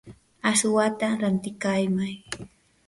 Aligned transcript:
aswata 0.51 1.07
rantikamay. 1.21 2.15